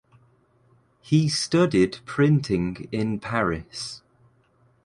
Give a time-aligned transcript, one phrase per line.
[1.01, 4.01] He studied printing in Paris.